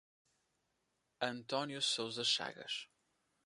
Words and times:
Antônio 1.21 1.79
Souza 1.79 2.23
Chagas 2.25 2.89